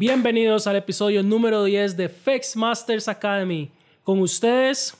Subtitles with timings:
[0.00, 3.70] Bienvenidos al episodio número 10 de Fex Masters Academy.
[4.02, 4.94] Con ustedes,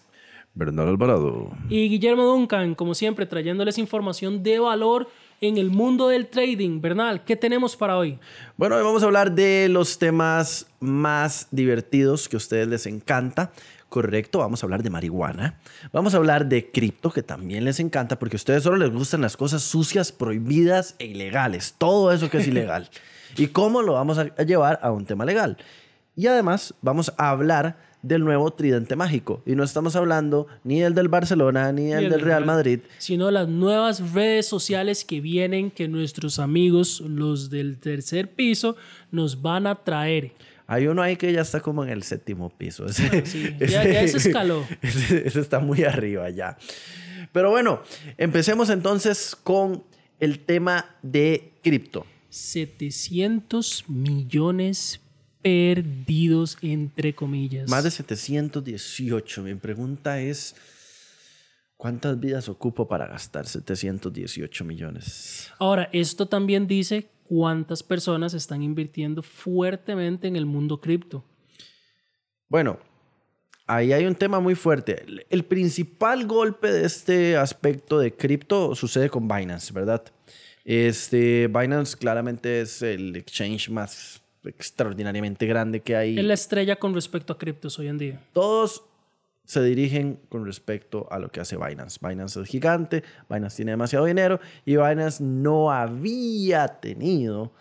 [0.53, 1.53] Bernal Alvarado.
[1.71, 5.09] y Guillermo Duncan, como siempre, trayéndoles información de valor
[5.41, 6.83] en el mundo del trading.
[6.83, 8.19] Bernal, ¿qué tenemos para hoy?
[8.59, 13.53] Bueno, hoy vamos a hablar de los temas más divertidos que a ustedes les encanta.
[13.89, 15.59] Correcto, vamos a hablar de marihuana.
[15.95, 19.23] Vamos a hablar de cripto, que también les encanta, porque a ustedes solo les gustan
[19.23, 21.75] las cosas sucias, prohibidas e ilegales.
[21.79, 22.91] Todo eso que es ilegal.
[23.37, 25.57] Y cómo lo vamos a llevar a un tema legal.
[26.17, 29.43] Y además vamos a hablar del nuevo tridente mágico.
[29.47, 32.45] Y no estamos hablando ni del del Barcelona, ni del el del Real.
[32.47, 32.81] Madrid.
[32.99, 38.77] Sino las nuevas redes sociales que vienen, que nuestros amigos, los del tercer piso,
[39.11, 40.33] nos van a traer.
[40.67, 42.87] Hay uno ahí que ya está como en el séptimo piso.
[42.87, 44.65] Ese, sí, ya- ya se escaló.
[44.83, 46.57] Ese, ese está muy arriba ya.
[47.33, 47.83] Pero bueno,
[48.19, 49.85] empecemos entonces con
[50.21, 52.07] el tema de cripto.
[52.31, 55.01] 700 millones
[55.43, 57.69] perdidos, entre comillas.
[57.69, 59.43] Más de 718.
[59.43, 60.55] Mi pregunta es,
[61.77, 65.51] ¿cuántas vidas ocupo para gastar 718 millones?
[65.59, 71.25] Ahora, esto también dice cuántas personas están invirtiendo fuertemente en el mundo cripto.
[72.49, 72.81] Bueno,
[73.71, 75.05] ahí hay un tema muy fuerte.
[75.31, 80.03] El- principal golpe de este aspecto de cripto sucede con Binance, ¿verdad?
[80.65, 86.19] Este, Binance claramente es el exchange más extraordinariamente grande que hay.
[86.19, 88.21] Es la estrella con respecto a criptos hoy en día.
[88.33, 88.85] Todos
[89.45, 91.99] se dirigen con respecto a lo que hace Binance.
[92.01, 97.53] Binance es gigante, Binance tiene demasiado dinero y Binance no había tenido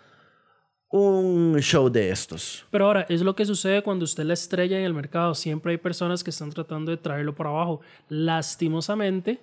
[0.90, 2.66] un show de estos.
[2.70, 5.34] Pero ahora, es lo que sucede cuando usted la estrella en el mercado.
[5.34, 7.80] Siempre hay personas que están tratando de traerlo para abajo.
[8.08, 9.40] Lastimosamente,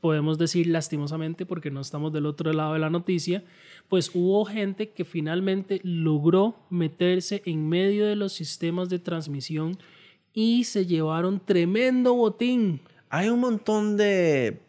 [0.00, 3.44] podemos decir lastimosamente porque no estamos del otro lado de la noticia,
[3.88, 9.78] pues hubo gente que finalmente logró meterse en medio de los sistemas de transmisión
[10.32, 12.80] y se llevaron tremendo botín.
[13.10, 14.62] Hay un montón de...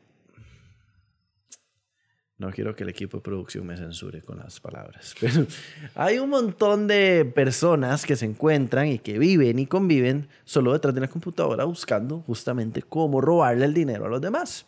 [2.38, 5.46] No quiero que el equipo de producción me censure con las palabras, pero
[5.94, 10.96] hay un montón de personas que se encuentran y que viven y conviven solo detrás
[10.96, 14.66] de una computadora buscando justamente cómo robarle el dinero a los demás.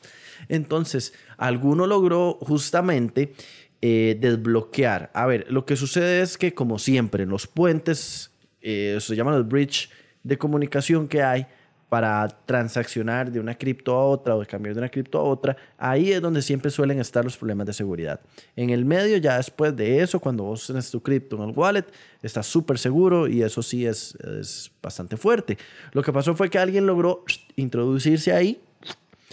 [0.48, 3.34] Entonces, alguno logró justamente
[3.82, 5.12] eh, desbloquear.
[5.14, 9.38] A ver, lo que sucede es que como siempre en los puentes, eh, se llaman
[9.38, 9.90] los bridge
[10.24, 11.48] de comunicación que hay,
[11.96, 15.56] para transaccionar de una cripto a otra o de cambiar de una cripto a otra,
[15.78, 18.20] ahí es donde siempre suelen estar los problemas de seguridad.
[18.58, 21.86] En el medio, ya después de eso, cuando vos tenés tu cripto en el wallet,
[22.22, 25.58] está súper seguro y eso sí es, es bastante fuerte.
[25.94, 27.24] Lo que pasó fue que alguien logró
[27.56, 28.60] introducirse ahí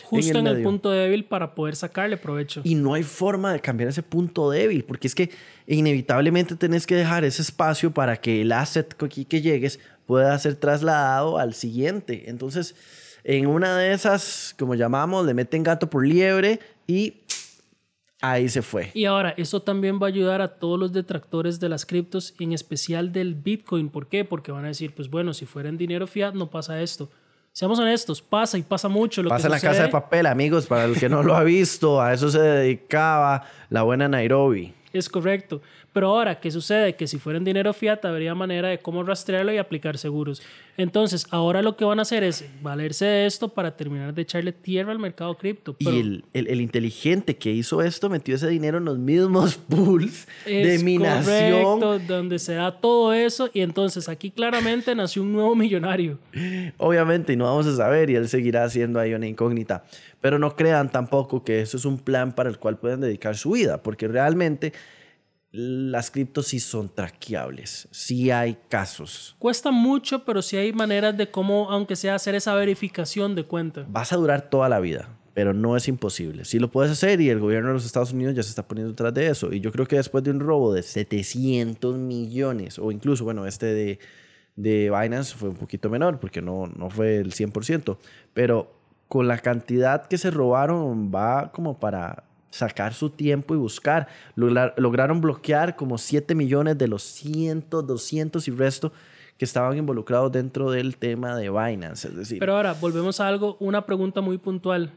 [0.04, 0.68] Justo en el, medio.
[0.68, 2.60] punto débil para poder sacarle provecho.
[2.64, 5.30] y no hay forma de cambiar ese punto débil, porque es que
[5.66, 11.38] inevitablemente tenés que dejar ese espacio para que el asset que llegues pueda ser trasladado
[11.38, 12.24] al siguiente.
[12.28, 12.74] Entonces,
[13.24, 17.22] en una de esas, como llamamos, le meten gato por liebre y
[18.20, 18.90] ahí se fue.
[18.94, 22.52] Y ahora, eso también va a ayudar a todos los detractores de las criptos, en
[22.52, 23.90] especial del Bitcoin.
[23.90, 24.24] ¿Por qué?
[24.24, 27.10] Porque van a decir, pues bueno, si fuera en dinero fiat no pasa esto.
[27.52, 29.22] Seamos honestos, pasa y pasa mucho.
[29.22, 31.44] Lo Pasa que en la casa de papel, amigos, para el que no lo ha
[31.44, 34.72] visto, a eso se dedicaba la buena Nairobi.
[34.92, 35.62] Es correcto.
[35.92, 36.94] Pero ahora, ¿qué sucede?
[36.96, 40.42] Que si fuera en dinero fiat, habría manera de cómo rastrearlo y aplicar seguros.
[40.76, 44.52] Entonces, ahora lo que van a hacer es valerse de esto para terminar de echarle
[44.52, 45.74] tierra al mercado cripto.
[45.78, 49.56] Pero Y el, el- el inteligente que hizo esto metió ese dinero en los mismos
[49.68, 51.80] pools de minación.
[51.80, 53.50] correcto, donde se da todo eso.
[53.52, 56.18] Y entonces aquí claramente nació un nuevo millonario.
[56.78, 59.84] Obviamente, y no vamos a saber, y él seguirá siendo ahí una incógnita.
[60.22, 63.50] Pero no crean tampoco que eso es un plan para el cual pueden dedicar su
[63.50, 64.72] vida, porque realmente
[65.52, 67.86] las criptos sí son traqueables.
[67.90, 69.36] Sí hay casos.
[69.38, 73.84] Cuesta mucho, pero sí hay maneras de cómo, aunque sea hacer esa verificación de cuenta.
[73.88, 76.46] Vas a durar toda la vida, pero no es imposible.
[76.46, 78.92] Sí lo puedes hacer y el gobierno de los Estados Unidos ya se está poniendo
[78.92, 79.52] detrás de eso.
[79.52, 83.66] Y yo creo que después de un robo de 700 millones, o incluso, bueno, este
[83.66, 83.98] de,
[84.56, 87.98] de Binance fue un poquito menor porque no, no fue el 100%,
[88.32, 88.81] pero
[89.12, 94.08] con la cantidad que se robaron va como para sacar su tiempo y buscar.
[94.36, 98.90] Lograr- lograron bloquear como 7 millones de los 100, 200 y resto
[99.36, 102.08] que estaban involucrados dentro del tema de Binance.
[102.08, 104.92] Es decir, Pero ahora, volvemos a algo, una pregunta muy puntual.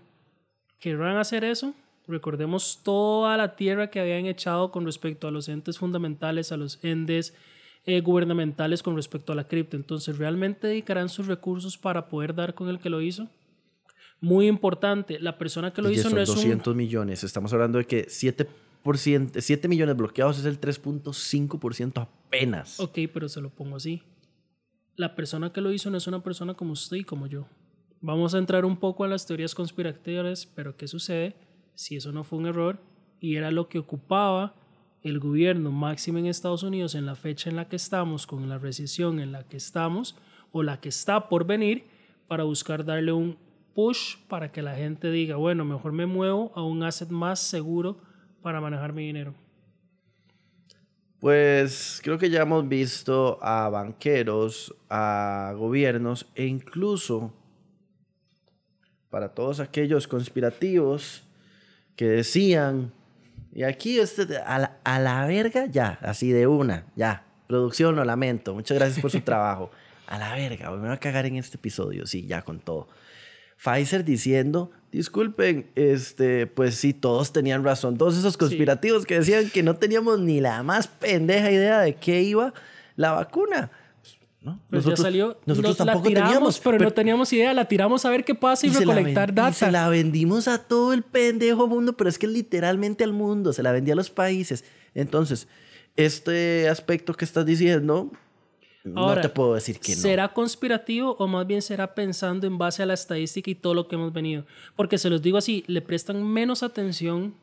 [0.79, 1.73] ¿Querrán hacer eso?
[2.07, 6.79] Recordemos toda la tierra que habían echado con respecto a los entes fundamentales, a los
[6.85, 7.33] entes
[7.85, 9.75] eh, gubernamentales con respecto a la cripto.
[9.75, 13.27] Entonces, ¿realmente dedicarán sus recursos para poder dar con el que lo hizo?
[14.21, 17.23] Muy importante, la persona que lo Y hizo no es un 200 millones.
[17.23, 18.47] Estamos hablando de que 7
[18.93, 22.79] 7 millones bloqueados es el 3.5% apenas.
[22.79, 24.03] Ok, pero se lo pongo así.
[24.95, 27.47] La persona que lo hizo no es una persona como usted y como yo.
[28.01, 31.35] Vamos a entrar un poco a las teorías conspirativas, pero ¿qué sucede
[31.73, 32.79] si eso no fue un error
[33.19, 34.55] y era lo que ocupaba
[35.01, 38.57] el gobierno máximo en Estados Unidos en la fecha en la que estamos, con la
[38.57, 40.15] recesión en la que estamos
[40.51, 41.85] o la que está por venir,
[42.27, 43.37] para buscar darle un
[43.75, 47.97] push para que la gente diga, bueno, mejor me muevo a un asset más seguro
[48.41, 49.35] para manejar mi dinero?
[51.19, 57.33] Pues creo que ya hemos visto a banqueros, a gobiernos e incluso
[59.09, 61.23] para todos aquellos conspirativos
[61.95, 62.91] que decían,
[63.53, 68.03] y aquí este, a, la, a la verga, ya, así de una, ya, producción, lo
[68.03, 69.71] lamento, muchas gracias por su trabajo.
[70.07, 72.87] A la verga, me voy a cagar en este episodio, sí, ya con todo.
[73.57, 79.63] Pfizer diciendo, disculpen, este, pues sí, todos tenían razón, todos esos conspirativos que decían que
[79.63, 82.53] no teníamos ni la más pendeja idea de qué iba
[82.95, 83.71] la vacuna.
[84.41, 84.59] ¿no?
[84.69, 88.05] Pues nosotros, ya salió, nosotros tampoco la tiramos, teníamos, pero, no teníamos idea, la tiramos
[88.05, 89.49] a ver qué pasa y, y recolectar data.
[89.49, 93.53] Y se la vendimos a todo el pendejo mundo, pero es que literalmente al mundo,
[93.53, 94.63] se la vendía a los países.
[94.93, 95.47] Entonces,
[95.95, 98.11] este aspecto que estás diciendo,
[98.85, 100.01] no te puedo decir que no.
[100.01, 103.87] ¿Será conspirativo o más bien será pensando en base a la estadística y todo lo
[103.87, 104.45] que hemos venido?
[104.75, 107.33] Porque se los digo así, le prestan menos atención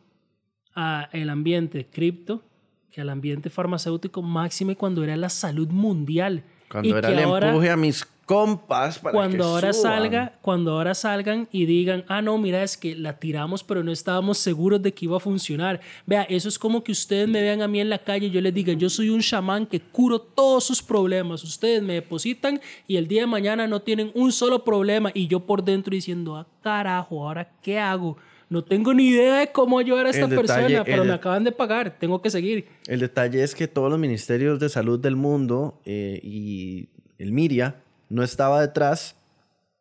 [0.75, 2.43] al ambiente cripto
[2.91, 6.45] que al ambiente farmacéutico máxime cuando era la salud mundial.
[6.69, 9.93] Cuando era el empuje a mis compas para cuando que ahora suban.
[9.93, 13.91] salga cuando ahora salgan y digan ah no mira es que la tiramos pero no
[13.93, 17.63] estábamos seguros de que iba a funcionar vea eso es como que ustedes me vean
[17.63, 20.21] a mí en la calle y yo les diga yo soy un chamán que curo
[20.21, 24.65] todos sus problemas ustedes me depositan y el día de mañana no tienen un solo
[24.65, 28.17] problema y yo por dentro diciendo ah carajo ahora qué hago
[28.49, 31.53] no tengo ni idea de cómo ayudar a esta detalle- persona, pero me acaban de
[31.53, 32.67] pagar, tengo que seguir.
[32.87, 36.87] El detalle es que todos los ministerios de salud del mundo eh, y
[37.19, 37.77] el Miria
[38.13, 39.17] no estaba detrás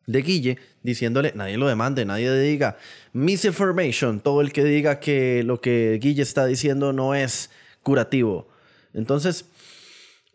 [0.06, 2.76] de Guille diciéndole, nadie lo demande, nadie diga
[3.12, 7.50] misinformation, todo el que diga que lo que Guille está diciendo no es
[7.82, 8.48] curativo.
[8.94, 9.46] Entonces,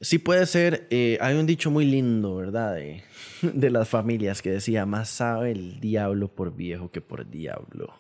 [0.02, 2.76] sí puede ser, eh, hay un dicho muy lindo, ¿verdad?
[2.76, 3.04] De,
[3.42, 7.94] de las familias que decía, más sabe el diablo por viejo que por diablo.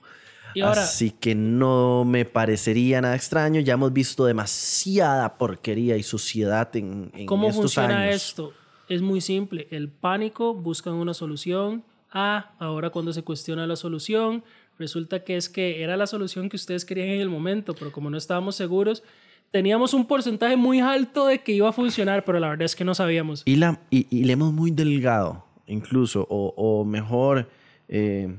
[0.54, 3.60] Y ahora- Así que no me parecería nada extraño.
[3.60, 8.16] Ya hemos visto demasiada porquería y suciedad en, en ¿Cómo estos funciona años.
[8.16, 8.54] esto?
[8.90, 9.68] Es muy simple.
[9.72, 11.84] El pánico, buscan una solución.
[12.12, 14.44] Ah, ahora cuando se cuestiona la solución,
[14.80, 18.10] resulta que es que era la solución que ustedes querían en el momento, pero como
[18.10, 19.04] no estábamos seguros,
[19.52, 22.86] teníamos un porcentaje muy alto de que iba a funcionar, pero la verdad es que
[22.86, 23.44] no sabíamos.
[23.46, 27.50] Y, la, y, y leemos muy delgado, incluso, o, o mejor,
[27.90, 28.36] eh,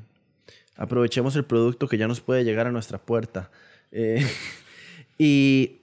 [0.77, 3.51] aprovechemos el producto que ya nos puede llegar a nuestra puerta.
[3.93, 4.27] Eh,
[5.19, 5.79] y,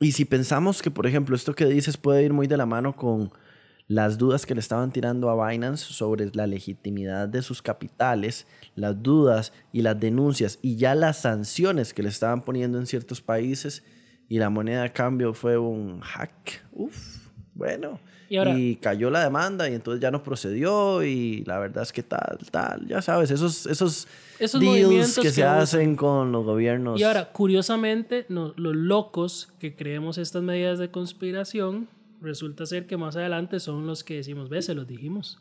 [0.00, 2.96] y si pensamos que, por ejemplo, esto que dices puede ir muy de la mano
[2.96, 3.30] con
[3.88, 8.46] las dudas que le estaban tirando a Binance sobre la legitimidad de sus capitales,
[8.76, 13.20] las dudas y las denuncias y ya las sanciones que le estaban poniendo en ciertos
[13.22, 13.82] países
[14.28, 16.62] y la moneda de cambio fue un hack.
[16.72, 17.98] Uf, bueno.
[18.30, 22.02] Y ahora- cayó la demanda y entonces ya no procedió y la verdad es que
[22.02, 24.06] tal, tal, ya sabes, esos, esos,
[24.38, 27.00] Esos deals que, que se hacen con los gobiernos.
[27.00, 31.88] Y ahora, curiosamente, no- los locos que creemos estas medidas de conspiración,
[32.20, 35.40] resulta ser que más adelante son los que decimos, ve, se los dijimos.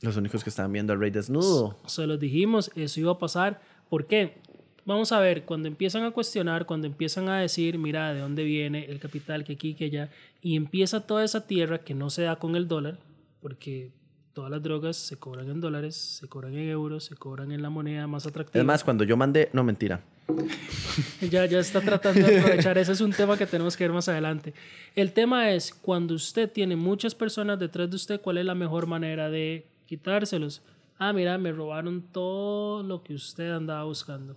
[0.00, 1.78] Los únicos que estaban viendo al rey desnudo.
[1.86, 3.60] Se los dijimos, eso iba a pasar.
[3.88, 4.40] ¿Por qué?
[4.84, 8.86] Vamos a ver, cuando empiezan a cuestionar, cuando empiezan a decir, mira, de dónde viene
[8.86, 12.36] el capital, que aquí, que allá, y empieza toda esa tierra que no se da
[12.36, 12.98] con el dólar,
[13.40, 13.92] porque
[14.32, 17.70] todas las drogas se cobran en dólares, se cobran en euros, se cobran en la
[17.70, 18.60] moneda más atractiva.
[18.60, 20.02] Es más, cuando yo mandé, no mentira.
[21.30, 22.76] Ya, ya está tratando de aprovechar.
[22.78, 24.52] Ese es un tema que tenemos que ver más adelante.
[24.94, 28.86] El tema es, cuando usted tiene muchas personas detrás de usted, ¿cuál es la mejor
[28.86, 30.62] manera de quitárselos?
[30.98, 34.36] Ah, mira, me robaron todo lo que usted andaba buscando.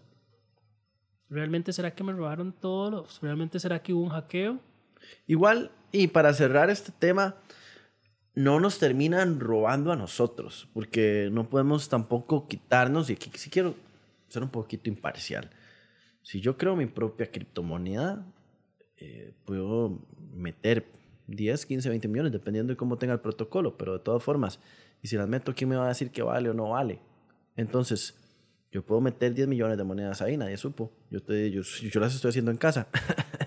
[1.30, 2.92] ¿Realmente será que me robaron todo?
[2.92, 4.60] lo- ¿Realmente será que hubo un hackeo?
[5.28, 7.36] Igual, y para cerrar este tema,
[8.36, 13.76] no nos terminan robando a nosotros, porque no podemos tampoco quitarnos, y aquí sí quiero
[14.30, 15.50] ser un poquito imparcial.
[16.26, 18.26] Si yo creo mi propia criptomoneda,
[18.98, 20.02] eh, puedo
[20.34, 20.84] meter
[21.28, 24.60] 10, 15, 20 millones, dependiendo de cómo tenga el protocolo, pero de todas formas,
[25.04, 27.00] y si las meto, ¿quién me va a decir que vale o no vale?
[27.56, 28.18] Entonces,
[28.72, 30.92] yo puedo meter 10 millones de monedas ahí, nadie supo.
[31.12, 32.88] Yo, te, yo, yo las estoy haciendo en casa.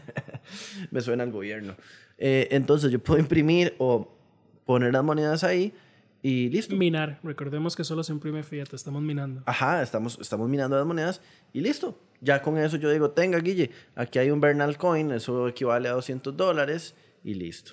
[0.93, 1.75] me suena al gobierno.
[2.17, 4.17] Eh, entonces yo puedo imprimir o
[4.65, 5.75] poner las monedas ahí
[6.23, 6.75] y listo.
[6.77, 7.21] Minar.
[7.23, 9.43] Recordemos que solo se imprime fiat, estamos minando.
[9.47, 11.21] Ajá, estamos, estamos minando las monedas
[11.53, 11.99] y listo.
[12.21, 15.93] Ya con eso yo digo, tenga, Guille, aquí hay un Bernal Coin, eso equivale a
[15.93, 17.73] 200 dólares y listo.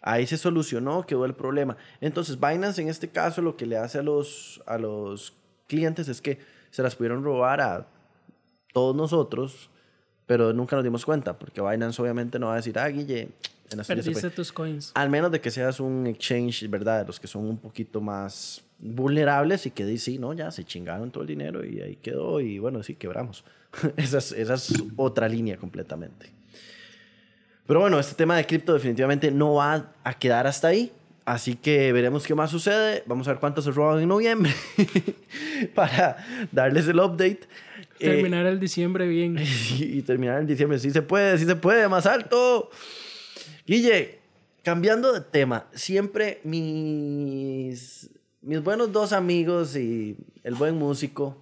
[0.00, 1.76] Ahí se solucionó, quedó el problema.
[2.00, 5.34] Entonces, Binance en este caso lo que le hace a los, a los
[5.66, 7.88] clientes es que se las pudieron robar a
[8.72, 9.70] todos nosotros,
[10.26, 13.28] pero nunca nos dimos cuenta, porque Binance obviamente no va a decir, ah, Guille,
[13.70, 14.92] en la Perdiste tus coins.
[14.94, 17.00] Al menos de que seas un exchange, ¿verdad?
[17.00, 20.64] De los que son un poquito más vulnerables y que dicen, sí, no, ya se
[20.64, 23.44] chingaron todo el dinero y ahí quedó y bueno, sí, quebramos.
[23.96, 26.30] esa, es, esa es otra línea completamente.
[27.66, 30.92] Pero bueno, este tema de cripto definitivamente no va a quedar hasta ahí.
[31.24, 33.02] Así que veremos qué más sucede.
[33.06, 34.52] Vamos a ver cuántos se roban en noviembre
[35.74, 36.18] para
[36.52, 37.40] darles el update.
[37.98, 39.38] Terminar el diciembre bien.
[39.78, 40.78] y, terminar el diciembre.
[40.78, 42.70] Sí se puede, sí se puede, más alto.
[43.66, 44.18] Guille,
[44.62, 48.10] cambiando de tema, siempre mis,
[48.42, 51.36] mis buenos dos amigos y el buen músico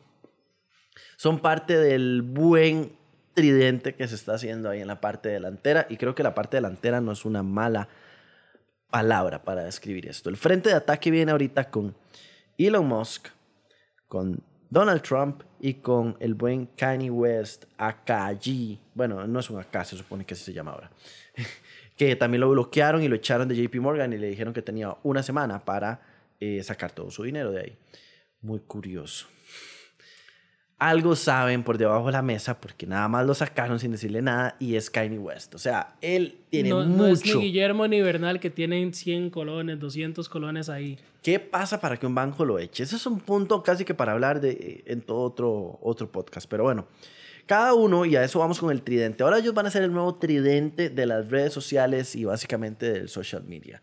[1.16, 2.92] son parte del buen
[3.34, 6.56] tridente que se está haciendo ahí en la parte delantera y creo que la parte
[6.56, 7.88] delantera no es una mala
[8.90, 10.28] palabra para describir esto.
[10.28, 11.94] El frente de ataque viene ahorita con
[12.58, 13.28] Elon Musk,
[14.06, 18.78] con Donald Trump y con el buen Kanye West, AKG.
[18.94, 20.90] Bueno, no es un AK, se supone que así se llama ahora.
[21.96, 24.96] que también lo bloquearon y lo echaron de JP Morgan y le dijeron que tenía
[25.02, 26.00] una semana para
[26.40, 27.76] eh, sacar todo su dinero de ahí.
[28.40, 29.26] Muy curioso
[30.88, 34.56] algo saben por debajo de la mesa porque nada más lo sacaron sin decirle nada
[34.58, 35.54] y es Kanye West.
[35.54, 36.86] O sea, él tiene mucho.
[36.88, 40.98] No es ni Guillermo ni Bernal que tienen 100 colones, 200 colones ahí.
[41.22, 42.82] ¿Qué pasa para que un banco lo eche?
[42.82, 46.48] Ese es un punto casi que para hablar de, en todo otro, otro podcast.
[46.50, 46.88] Pero bueno,
[47.46, 49.22] cada uno, y a eso vamos con el tridente.
[49.22, 53.08] Ahora ellos van a ser el nuevo tridente de las redes sociales y básicamente del
[53.08, 53.80] social media.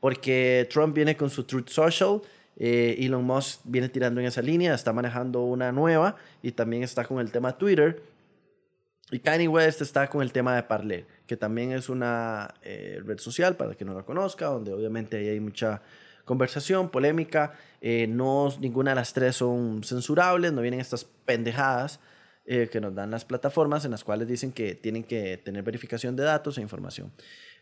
[0.00, 2.22] Porque Trump viene con su Truth Social
[2.60, 7.04] eh, Elon Musk viene tirando en esa línea, está manejando una nueva y también está
[7.04, 8.02] con el tema Twitter.
[9.10, 13.18] Y Kanye West está con el tema de Parler, que también es una eh, red
[13.18, 15.80] social para el que no la conozca, donde obviamente ahí hay mucha
[16.24, 17.54] conversación, polémica.
[17.80, 22.00] Eh, no, ninguna de las tres son censurables, no vienen estas pendejadas
[22.70, 26.22] que nos dan las plataformas en las cuales dicen que tienen que tener verificación de
[26.22, 27.12] datos e información.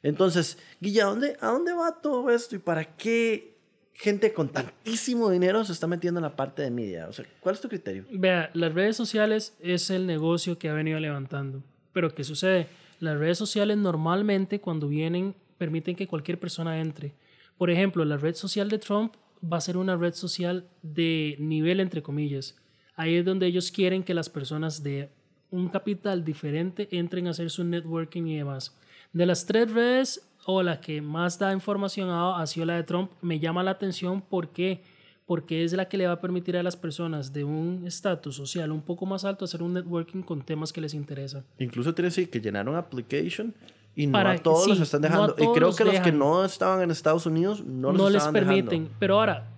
[0.00, 3.55] Entonces, Guilla, ¿a dónde va todo esto y para qué
[3.98, 7.08] gente con tantísimo dinero se está metiendo en la parte de media?
[7.08, 8.04] O sea, ¿cuál es tu criterio?
[8.10, 11.62] Vea, las redes sociales es el negocio que ha venido levantando.
[11.92, 12.68] Pero ¿qué sucede?
[13.00, 17.14] Las redes sociales normalmente cuando vienen permiten que cualquier persona entre.
[17.58, 21.80] Por ejemplo, la red social de Trump va a ser una red social de nivel
[21.80, 22.56] entre comillas.
[22.96, 25.10] Ahí es donde ellos quieren que las personas de
[25.50, 28.76] un capital diferente entren a hacer su networking y demás.
[29.12, 33.10] De las tres redes, o la que más da información ha, sido la de Trump,
[33.20, 34.82] me llama la atención porque
[35.26, 38.70] porque es la que le va a permitir a las personas de un estatus social
[38.70, 41.44] un poco más alto hacer un networking con temas que les interesan.
[41.58, 43.52] Incluso tiene sí que llenaron application
[43.96, 45.34] y no a todos los están dejando.
[45.36, 48.88] y creo que los que no estaban en Estados Unidos no, los no les permiten.
[49.00, 49.48] Pero ahora,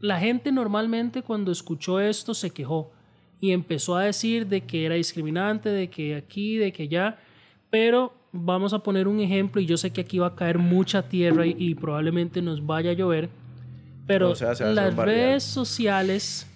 [0.00, 2.90] la gente normalmente cuando escuchó esto se quejó
[3.40, 7.18] y empezó a decir de que era discriminante, de que aquí, de que allá,
[7.70, 11.02] pero vamos a poner un ejemplo y yo sé que aquí va a caer mucha
[11.08, 13.28] tierra y, probablemente nos vaya a llover,
[14.06, 16.46] pero las redes sociales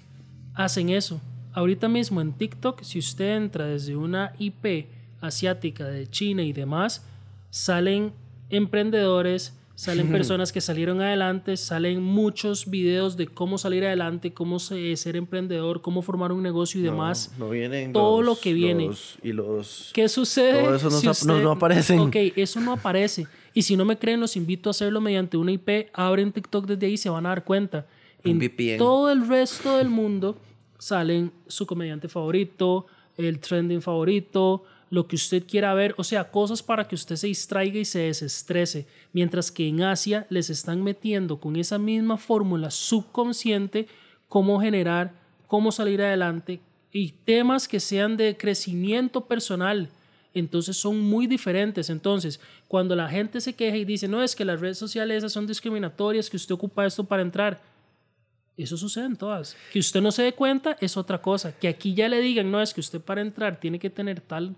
[0.54, 1.20] hacen eso.
[1.52, 4.86] Ahorita mismo en TikTok, si usted entra desde una IP
[5.20, 7.04] asiática de China y demás,
[7.50, 8.12] salen
[8.50, 15.16] emprendedores, salen personas que salieron adelante, salen muchos videos de cómo salir adelante, cómo ser
[15.16, 17.32] emprendedor, cómo formar un negocio y demás.
[17.38, 18.90] No, vienen todo lo que viene.
[19.22, 20.62] y los, ¿Qué sucede?
[20.62, 21.98] Todo eso no, no, aparece.
[21.98, 23.26] Ok, eso no aparece.
[23.54, 25.88] Y si no me creen, los invito a hacerlo mediante una IP.
[25.94, 27.86] Abren TikTok desde ahí y se van a dar cuenta.
[28.22, 30.36] En todo el resto del mundo
[30.76, 32.84] salen su comediante favorito,
[33.16, 37.28] el trending favorito, lo que usted quiera ver, o sea, cosas para que usted se
[37.28, 42.72] distraiga y se desestrese, mientras que en Asia les están metiendo con esa misma fórmula
[42.72, 43.86] subconsciente
[44.28, 45.12] cómo generar,
[45.46, 46.60] cómo salir adelante
[46.92, 49.88] y temas que sean de crecimiento personal.
[50.34, 51.88] Entonces son muy diferentes.
[51.88, 55.32] Entonces, cuando la gente se queja y dice, no, es que las redes sociales esas
[55.32, 57.60] son discriminatorias, que usted ocupa esto para entrar,
[58.56, 59.56] eso sucede en todas.
[59.72, 61.52] Que usted no se dé cuenta es otra cosa.
[61.52, 64.54] Que aquí ya le digan, no, es que usted para entrar tiene que tener tal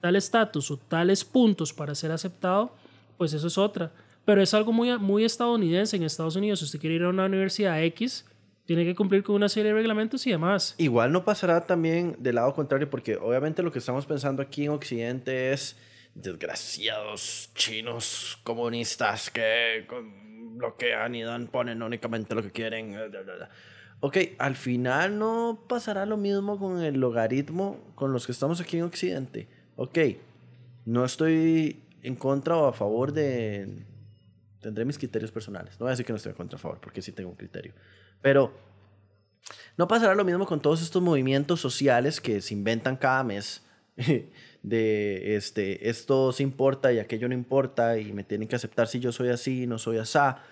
[0.00, 2.74] tal estatus o tales puntos para ser aceptado,
[3.16, 3.92] pues eso es otra.
[4.24, 5.96] Pero es algo muy, muy estadounidense.
[5.96, 8.26] En Estados Unidos, si usted quiere ir a una universidad X,
[8.66, 10.74] tiene que cumplir con una serie de reglamentos y demás.
[10.76, 14.72] Igual no pasará también del lado contrario, porque obviamente lo que estamos pensando aquí en
[14.72, 15.76] Occidente es
[16.14, 19.86] desgraciados chinos comunistas que
[20.58, 22.94] bloquean y dan, ponen únicamente lo que quieren.
[24.00, 28.76] Ok, al final no pasará lo mismo con el logaritmo con los que estamos aquí
[28.76, 29.48] en Occidente.
[29.80, 29.96] Ok,
[30.86, 33.84] no estoy en contra o a favor de...
[34.60, 35.74] Tendré mis criterios personales.
[35.78, 37.30] No voy a decir que no estoy en contra o a favor, porque sí tengo
[37.30, 37.72] un criterio.
[38.20, 38.52] Pero
[39.76, 43.62] no pasará lo mismo con todos estos movimientos sociales que se inventan cada mes.
[44.64, 48.98] de este, esto se importa y aquello no importa y me tienen que aceptar si
[48.98, 50.42] yo soy así, no soy asá.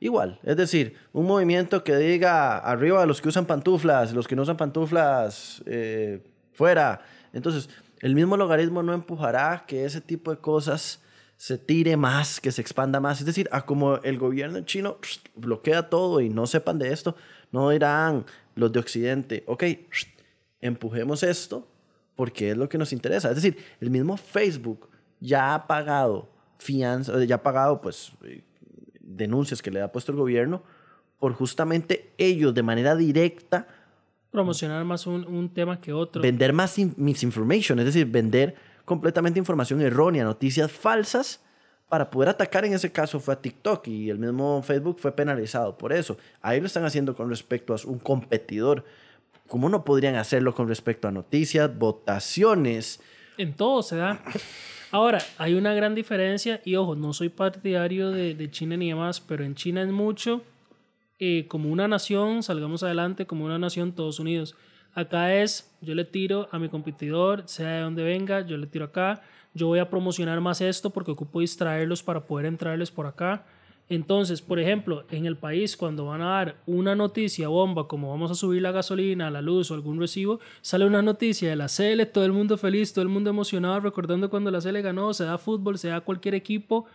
[0.00, 4.42] Igual, es decir, un movimiento que diga arriba los que usan pantuflas, los que no
[4.42, 6.22] usan pantuflas, eh,
[6.54, 7.02] fuera.
[7.34, 7.68] Entonces,
[8.02, 11.00] el mismo logaritmo no empujará que ese tipo de cosas
[11.36, 13.20] se tire más, que se expanda más.
[13.20, 14.98] Es decir, a como el gobierno chino
[15.34, 17.16] bloquea todo y no sepan de esto,
[17.52, 19.64] no dirán los de Occidente, ok,
[20.60, 21.68] empujemos esto
[22.16, 23.30] porque es lo que nos interesa.
[23.30, 24.88] Es decir, el mismo Facebook
[25.20, 26.28] ya ha pagado
[26.58, 28.42] fianza, ya ha pagado pues eh,
[29.00, 30.62] denuncias que le ha puesto el gobierno
[31.18, 33.68] por justamente ellos de manera directa
[34.32, 36.22] promocionar más un, un tema que otro.
[36.22, 41.40] Vender más misinformation, es decir, vender completamente información errónea, noticias falsas
[41.88, 45.76] para poder atacar en ese caso fue a TikTok y el mismo Facebook fue penalizado
[45.76, 46.16] por eso.
[46.40, 48.84] Ahí lo están haciendo con respecto a un competidor.
[49.46, 53.00] ¿Cómo no podrían hacerlo con respecto a noticias, votaciones?
[53.36, 54.22] En todo se da.
[54.90, 59.20] Ahora, hay una gran diferencia y ojo, no soy partidario de, de China ni demás,
[59.20, 60.42] pero en China es mucho
[61.24, 64.56] eh, como una nación, salgamos adelante como una nación todos unidos.
[64.92, 68.86] Acá es, yo le tiro a mi competidor, sea de donde venga, yo le tiro
[68.86, 69.22] acá,
[69.54, 73.46] yo voy a promocionar más esto porque ocupo distraerlos para poder entrarles por acá.
[73.88, 78.32] Entonces, por ejemplo, en el país, cuando van a dar una noticia bomba, como vamos
[78.32, 82.04] a subir la gasolina, la luz o algún recibo, sale una noticia de la CL,
[82.12, 85.38] todo el mundo feliz, todo el mundo emocionado, recordando cuando la CL ganó, se da
[85.38, 86.86] fútbol, se da cualquier equipo,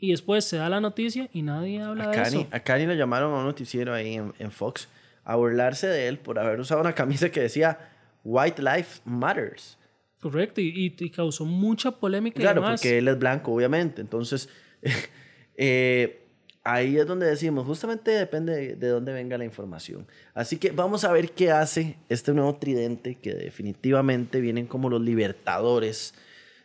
[0.00, 2.46] y después se da la noticia y nadie habla de eso.
[2.50, 4.88] A Cani lo llamaron a un noticiero ahí en, Fox
[5.24, 7.78] a burlarse de él por haber usado una camisa que decía
[8.24, 9.76] White Life Matters.
[10.20, 12.40] Correcto, y, y, causó mucha polémica.
[12.40, 14.00] Claro, porque él es blanco, obviamente.
[14.00, 14.48] Entonces,
[15.56, 16.26] eh,
[16.64, 20.06] ahí es donde decimos, justamente depende de, de, dónde venga la información.
[20.34, 25.00] Así que vamos a ver qué hace este nuevo tridente, que definitivamente vienen como los
[25.00, 26.14] libertadores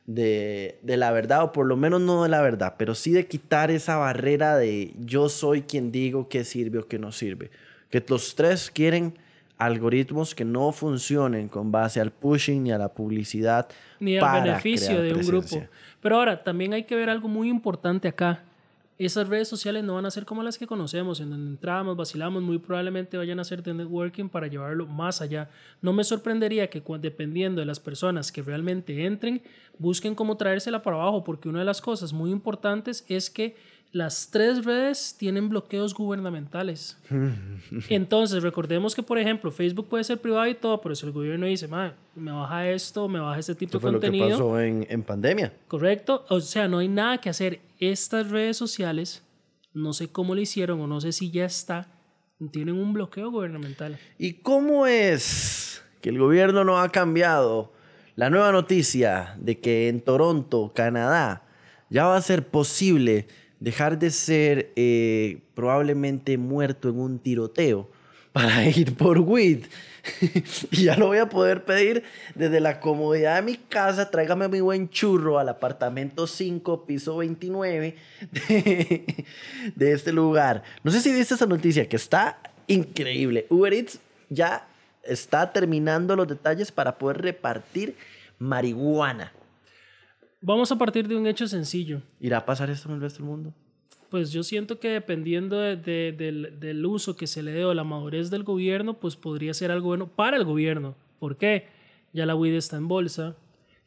[0.05, 3.71] de, la verdad, o por lo menos no de la verdad, pero sí de quitar
[3.71, 7.49] esa barrera de yo soy quien digo que sirve o que no sirve.
[7.89, 9.17] Que los tres quieren
[9.57, 13.67] algoritmos que no funcionen con base al pushing ni a la publicidad.
[13.99, 15.63] Ni al beneficio de un grupo.
[16.01, 18.43] Pero ahora, también hay que ver algo muy importante acá
[18.97, 22.41] esas redes sociales no van a ser como las que conocemos, en donde entramos, vacilamos,
[22.41, 25.49] muy probablemente vayan a ser de networking para llevarlo más allá.
[25.81, 29.41] No me sorprendería que dependiendo de las personas que realmente entren,
[29.77, 33.57] busquen cómo traérsela para abajo, porque una de las cosas muy importantes es que
[33.91, 36.97] las tres redes tienen bloqueos gubernamentales.
[37.89, 41.45] Entonces, recordemos que, por ejemplo, Facebook puede ser privado y todo, pero si el gobierno
[41.45, 44.25] dice, me baja esto, me baja este tipo de contenido.
[44.25, 45.53] Lo que pasó en, en pandemia.
[45.67, 46.25] Correcto.
[46.29, 47.61] O sea, no hay nada que hacer.
[47.79, 49.23] Estas redes sociales,
[49.73, 51.87] no sé cómo lo hicieron o no sé si ya está,
[52.51, 53.97] tienen un bloqueo gubernamental.
[54.17, 57.73] ¿Y cómo es que el gobierno no ha cambiado
[58.15, 61.43] la nueva noticia de que en Toronto, Canadá,
[61.89, 63.27] ya va a ser posible
[63.59, 67.89] dejar de ser eh, probablemente muerto en un tiroteo
[68.31, 69.65] para ir por weed.
[70.71, 72.03] y ya lo voy a poder pedir
[72.35, 74.11] desde la comodidad de mi casa.
[74.11, 77.95] Tráigame mi buen churro al apartamento 5, piso 29
[78.31, 79.25] de,
[79.75, 80.63] de este lugar.
[80.83, 82.37] No sé si viste esa noticia que está
[82.67, 83.47] increíble.
[83.49, 84.67] Uber Eats ya
[85.03, 87.95] está terminando los detalles para poder repartir
[88.37, 89.31] marihuana.
[90.45, 92.03] Vamos a partir de un hecho sencillo.
[92.19, 93.53] ¿Irá a pasar esto en el resto del mundo?
[94.11, 97.83] Pues yo siento que dependiendo de, del, del, uso que se le dé o la
[97.83, 100.93] madurez del gobierno, pues podría ser algo bueno para el gobierno.
[101.17, 101.65] ¿Por qué?
[102.13, 103.35] Ya la weed está en bolsa,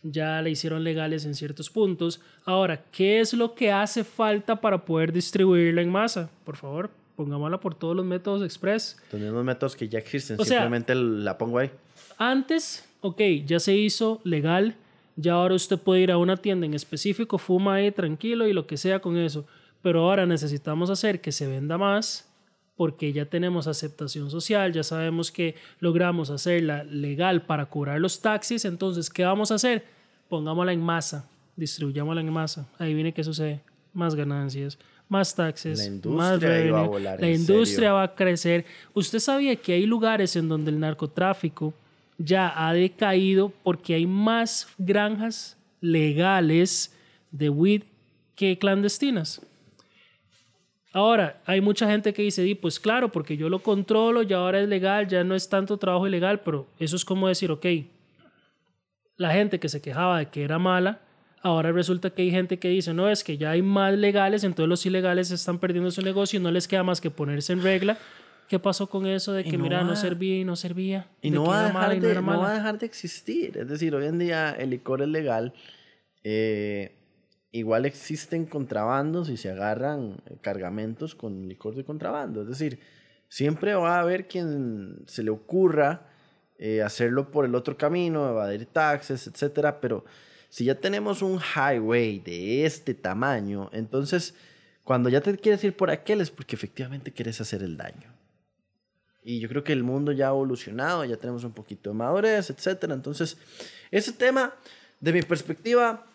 [0.03, 2.21] ya la hicieron legales en ciertos puntos.
[2.45, 6.29] Ahora, ¿qué es lo que hace falta para poder distribuirla en masa?
[6.45, 9.01] Por favor, pongámosla por todos los métodos express.
[9.13, 11.71] Tenemos métodos que ya existen, simplemente la pongo ahí.
[12.17, 14.75] Antes, ok, ya se hizo legal
[15.21, 18.69] ya ahora usted puede ir a una tienda en específico, fuma ahí tranquilo y lo
[18.69, 19.45] que sea con eso.
[19.83, 22.29] Pero ahora necesitamos hacer que se venda más
[22.77, 28.65] porque ya tenemos aceptación social, ya sabemos que logramos hacerla legal para cobrar los taxis.
[28.65, 29.85] Entonces, ¿qué vamos a hacer?
[30.29, 32.69] Pongámosla en masa, distribuyámosla en masa.
[32.79, 33.61] Ahí viene qué sucede.
[33.93, 34.79] Más ganancias,
[35.09, 37.01] más taxes, más revenue.
[37.01, 38.65] La industria va a crecer.
[38.95, 41.75] ¿Usted sabía que hay lugares en donde el narcotráfico
[42.19, 46.95] ya ha decaído porque hay más granjas legales
[47.31, 47.83] de weed
[48.35, 49.41] que clandestinas.
[50.93, 54.61] Ahora, hay mucha gente que dice, "Di, pues claro, porque yo lo controlo, ya ahora
[54.61, 57.67] es legal, ya no es tanto trabajo ilegal, pero eso es como decir, ok,
[59.17, 61.01] la gente que se quejaba de que era mala,
[61.43, 64.69] ahora resulta que hay gente que dice, no, es que ya hay más legales, entonces
[64.69, 67.99] los ilegales están perdiendo su negocio y no les queda más que ponerse en regla.
[68.49, 71.07] ¿Qué pasó con eso de que, no mira, va- no servía y no servía?
[71.21, 72.87] Y de no va, a dejar y no de, era no va a dejar de
[72.87, 73.57] existir.
[73.59, 75.53] Es decir, hoy en día el licor es legal.
[76.25, 76.95] eh,
[77.51, 82.43] igual existen contrabandos y se agarran eh, cargamentos con licor de contrabando.
[82.43, 82.79] Es decir,
[83.29, 86.07] siempre va a haber quien se le ocurra
[86.59, 89.81] eh, hacerlo por el otro camino, evadir taxes, etcétera.
[89.81, 90.05] Pero
[90.51, 94.35] si ya tenemos un highway de este tamaño, entonces
[94.85, 98.13] cuando ya te quieres ir por aquel es porque efectivamente quieres hacer el daño.
[99.29, 102.49] Y yo creo que el mundo ya ha evolucionado, ya tenemos un poquito de madurez,
[102.49, 102.95] etcétera.
[102.95, 103.37] Entonces,
[103.91, 104.55] ese tema,
[105.01, 106.07] de mi perspectiva,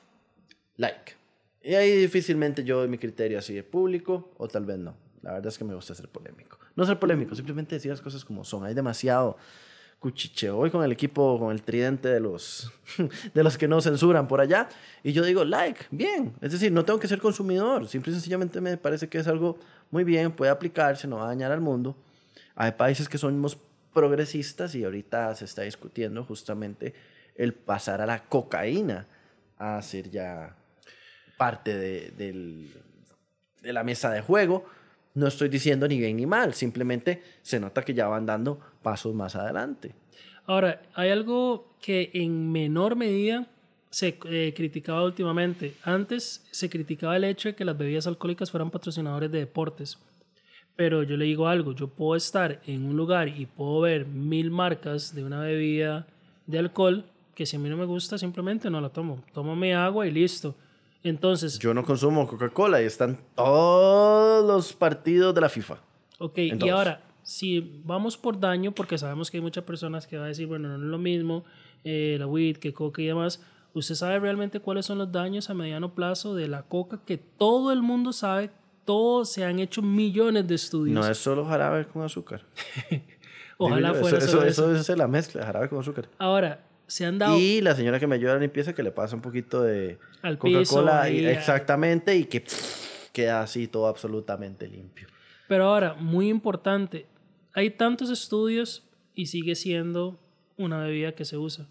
[0.78, 1.14] like.
[1.62, 4.96] Y ahí difícilmente yo doy mi criterio así de público, o tal vez no.
[5.22, 6.58] La verdad es que me gusta ser polémico.
[6.76, 8.66] No ser polémico, simplemente decir las cosas como son.
[8.66, 9.38] Hay demasiado
[10.00, 10.58] cuchicheo.
[10.58, 12.72] Hoy con el equipo, con el tridente de los,
[13.36, 14.70] de los que no censuran por allá.
[15.04, 16.34] Y yo digo, like, bien.
[16.42, 17.88] Es decir, no tengo que ser consumidor.
[17.88, 19.60] Simple y sencillamente me parece que es algo
[19.92, 21.96] muy bien, puede aplicarse, no va a dañar al mundo.
[22.56, 23.58] Hay países que somos
[23.94, 26.94] progresistas y ahorita se está discutiendo justamente
[27.36, 29.08] el pasar a la cocaína
[29.58, 30.56] a ser ya
[31.38, 32.72] parte de, del-
[33.62, 34.66] de la mesa de juego.
[35.16, 39.14] No estoy diciendo ni bien ni mal, simplemente se nota que ya van dando pasos
[39.14, 39.94] más adelante.
[40.46, 43.48] Ahora, hay algo que en menor medida
[43.90, 45.76] se eh, criticaba últimamente.
[45.84, 50.00] Antes se criticaba el hecho de que las bebidas alcohólicas fueran patrocinadores de deportes.
[50.76, 54.50] Pero yo le digo algo, yo puedo estar en un lugar y puedo ver mil
[54.50, 56.08] marcas de una bebida
[56.48, 57.06] de alcohol
[57.36, 59.24] que si a mí no me gusta simplemente no la tomo.
[59.34, 60.56] Tomo mi agua y listo.
[61.04, 65.78] Entonces, Yo no consumo Coca-Cola y están todos los partidos de la FIFA.
[66.20, 70.26] Ok, y ahora, si vamos por daño, porque sabemos que hay muchas personas que van
[70.26, 71.44] a decir, bueno, no es lo mismo
[71.84, 73.42] eh, la weed que coca y demás,
[73.74, 77.74] ¿usted sabe realmente cuáles son los daños a mediano plazo de la coca que todo
[77.74, 78.52] el mundo sabe?
[78.86, 80.94] Todos se han hecho millones de estudios.
[80.94, 82.42] No es solo jarabe con azúcar.
[83.58, 84.82] Ojalá Digo fuera eso, solo eso, eso.
[84.82, 86.10] eso es la mezcla, jarabe con azúcar.
[86.18, 88.92] Ahora, se han dado Y la señora que me ayuda a la limpieza que le
[88.92, 89.98] pasa un poquito de
[90.38, 95.08] Coca-Cola exactamente y que pff, queda así todo absolutamente limpio.
[95.48, 97.06] Pero ahora, muy importante,
[97.54, 100.20] hay tantos estudios y sigue siendo
[100.58, 101.68] una bebida que se usa.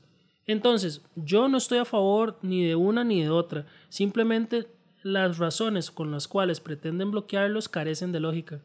[0.47, 3.67] Entonces, yo no estoy a favor ni de una ni de otra.
[3.89, 4.67] Simplemente
[5.03, 8.61] las razones con las cuales pretenden bloquearlos carecen de lógica.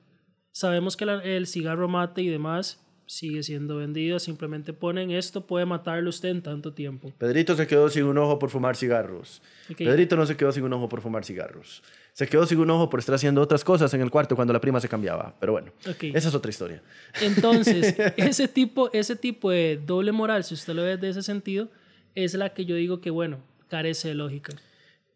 [0.52, 4.20] Sabemos que la- el cigarro mate y demás sigue siendo vendido.
[4.20, 7.14] Simplemente ponen esto puede matarlo usted en tanto tiempo.
[7.18, 9.42] Pedrito se quedó sin un ojo por fumar cigarros.
[9.78, 11.84] Pedrito no se quedó sin un ojo por fumar cigarros.
[12.14, 14.60] Se quedó sin un ojo por estar haciendo otras cosas en el cuarto cuando la
[14.60, 15.36] prima se cambiaba.
[15.40, 16.04] Pero bueno, Ok.
[16.14, 16.82] esa es otra historia.
[17.22, 21.70] Entonces, ese tipo, ese tipo de doble moral, si usted lo ve de ese sentido,
[22.16, 23.38] es la que yo digo que, bueno,
[23.70, 24.54] carece de lógica.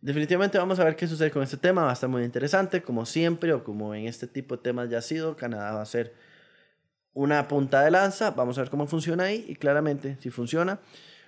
[0.02, 1.84] Definitivamente vamos a ver qué sucede con este tema.
[1.84, 4.98] Va a estar muy interesante, como siempre, o como en este tipo de temas ya
[4.98, 5.36] ha sido.
[5.36, 6.14] Canadá va a ser
[7.14, 8.32] una punta de lanza.
[8.32, 9.46] Vamos a ver cómo funciona ahí.
[9.48, 10.80] Y claramente, si funciona,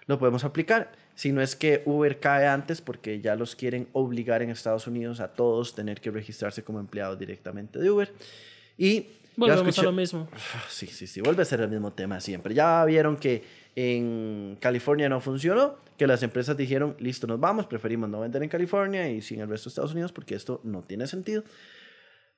[0.08, 0.92] lo podemos aplicar.
[1.14, 5.20] Si no es que Uber cae antes, porque ya los quieren obligar en Estados Unidos
[5.20, 8.12] a todos tener que registrarse como empleados directamente de Uber.
[8.76, 10.28] Y Volvemos escuché- a lo mismo.
[10.70, 12.54] Sí, sí, sí, vuelve a ser el mismo tema siempre.
[12.54, 13.44] Ya vieron que
[13.76, 18.50] en California no funcionó, que las empresas dijeron, listo, nos vamos, preferimos no vender en
[18.50, 21.44] California y sin el resto de Estados Unidos porque esto no tiene sentido.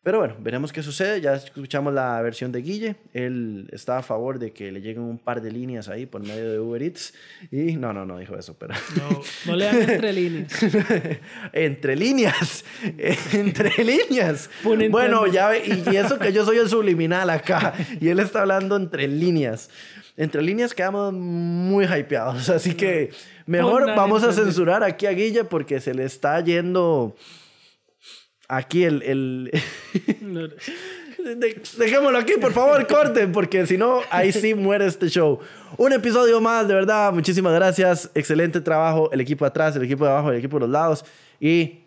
[0.06, 1.20] Pero bueno, veremos qué sucede.
[1.20, 2.96] Ya escuchamos la versión de Guille.
[3.12, 6.48] Él está a favor de que le lleguen un par de líneas ahí por medio
[6.52, 7.16] de Uber Eats.
[7.52, 8.76] Y no, no, no dijo eso, pero...
[8.98, 10.64] No, no lean entre líneas.
[11.54, 12.66] entre líneas,
[13.34, 14.48] entre líneas.
[14.64, 18.76] Bueno, ya ve, y, eso que yo soy el subliminal acá, y él está hablando
[18.76, 19.72] entre líneas.
[20.18, 23.10] Entre líneas quedamos muy hypeados, así que
[23.48, 27.16] mejor vamos a censurar aquí a Guille porque se le está yendo
[28.48, 29.02] aquí el...
[29.04, 29.52] el...
[31.78, 35.40] Dejémoslo aquí, por favor, corten, porque si no, ahí sí muere este show.
[35.76, 38.12] Un episodio más, de verdad, muchísimas gracias.
[38.14, 41.04] Excelente trabajo, el equipo atrás, el equipo de abajo, el equipo de los lados.
[41.40, 41.80] Y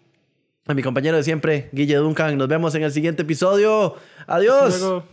[0.66, 2.36] a mi compañero de siempre, Guille Duncan.
[2.36, 3.94] Nos vemos en el siguiente episodio.
[4.26, 5.04] Adiós.